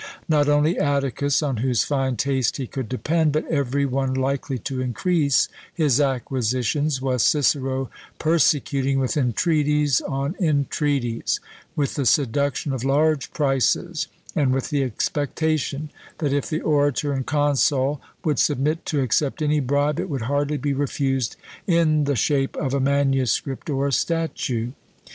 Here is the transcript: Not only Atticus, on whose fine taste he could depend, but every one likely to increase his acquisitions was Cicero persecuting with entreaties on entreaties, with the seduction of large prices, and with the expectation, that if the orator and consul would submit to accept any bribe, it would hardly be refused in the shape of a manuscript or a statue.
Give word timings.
Not 0.27 0.49
only 0.49 0.79
Atticus, 0.79 1.43
on 1.43 1.57
whose 1.57 1.83
fine 1.83 2.15
taste 2.15 2.57
he 2.57 2.65
could 2.65 2.89
depend, 2.89 3.33
but 3.33 3.47
every 3.49 3.85
one 3.85 4.15
likely 4.15 4.57
to 4.57 4.81
increase 4.81 5.47
his 5.75 5.99
acquisitions 6.01 7.03
was 7.03 7.21
Cicero 7.21 7.87
persecuting 8.17 8.97
with 8.97 9.15
entreaties 9.15 10.01
on 10.01 10.33
entreaties, 10.39 11.39
with 11.75 11.93
the 11.93 12.07
seduction 12.07 12.73
of 12.73 12.83
large 12.83 13.31
prices, 13.31 14.07
and 14.35 14.51
with 14.51 14.71
the 14.71 14.81
expectation, 14.81 15.91
that 16.17 16.33
if 16.33 16.49
the 16.49 16.61
orator 16.61 17.13
and 17.13 17.27
consul 17.27 18.01
would 18.25 18.39
submit 18.39 18.87
to 18.87 19.01
accept 19.01 19.39
any 19.39 19.59
bribe, 19.59 19.99
it 19.99 20.09
would 20.09 20.21
hardly 20.23 20.57
be 20.57 20.73
refused 20.73 21.35
in 21.67 22.05
the 22.05 22.15
shape 22.15 22.55
of 22.55 22.73
a 22.73 22.79
manuscript 22.79 23.69
or 23.69 23.85
a 23.85 23.91
statue. 23.93 24.71